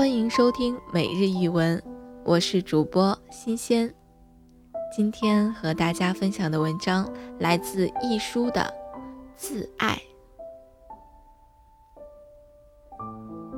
[0.00, 1.78] 欢迎收听每日一文，
[2.24, 3.94] 我是主播新鲜。
[4.90, 7.06] 今天和大家分享的文章
[7.38, 8.62] 来自易书的
[9.36, 10.00] 《自爱》。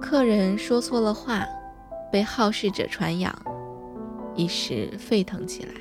[0.00, 1.46] 客人说错了话，
[2.11, 3.32] 被好事者传扬，
[4.35, 5.74] 一时沸腾起来。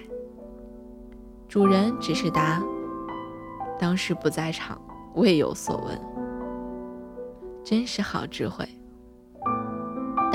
[1.49, 2.62] 主人只是答
[3.82, 4.80] ：“当时不在场，
[5.16, 5.99] 未有所闻。”
[7.66, 8.63] 真是好智慧。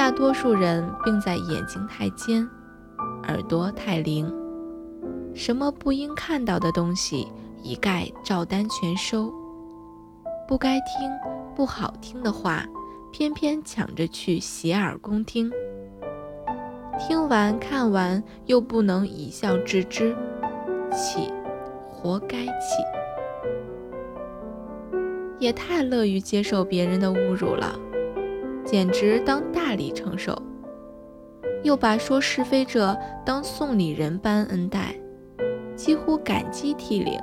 [0.06, 2.48] 大多数人病在眼睛太尖，
[3.24, 4.33] 耳朵太灵，
[5.34, 7.27] 什么不应看到的东西
[7.60, 9.34] 一概照单全收，
[10.47, 11.11] 不该听、
[11.56, 12.64] 不好听的话，
[13.12, 15.50] 偏偏抢着去洗耳恭听，
[17.00, 20.14] 听完看完又不能一笑置之，
[20.92, 21.33] 气，
[21.91, 22.80] 活该气，
[25.41, 27.77] 也太乐于接受别人的侮辱了。
[28.67, 30.36] 简直当大礼承受，
[31.62, 34.92] 又把说是非者当送礼人般恩待，
[35.77, 37.17] 几乎感激涕零，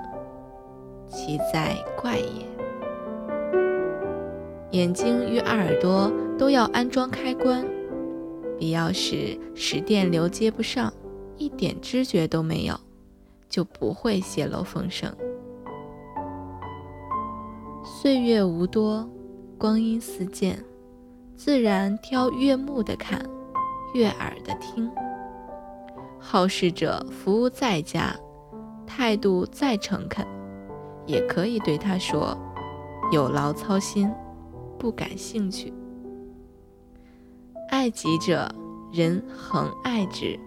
[1.09, 2.47] 其在怪也。
[4.71, 7.63] 眼睛与耳朵都要安装开关，
[8.57, 10.91] 必要时使电流接不上，
[11.35, 12.79] 一点知觉都没有，
[13.49, 15.13] 就不会泄露风声。
[17.83, 19.05] 岁月无多，
[19.57, 20.57] 光阴似箭。
[21.43, 23.21] 自然挑悦目的看，
[23.93, 24.89] 悦耳的听。
[26.17, 28.15] 好事者服务再佳，
[28.87, 30.25] 态度再诚恳，
[31.05, 32.37] 也可以对他说
[33.11, 34.09] ：“有劳操心，
[34.79, 35.73] 不感兴趣。”
[37.67, 38.49] 爱己者，
[38.93, 40.39] 人恒爱之。